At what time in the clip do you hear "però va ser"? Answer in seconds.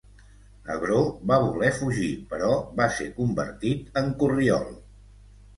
2.33-3.09